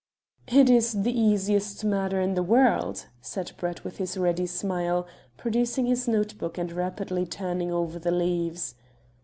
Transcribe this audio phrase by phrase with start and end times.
[0.47, 5.05] "It is the easiest matter in the world," said Brett with his ready smile,
[5.37, 8.73] producing his note book and rapidly turning over the leaves.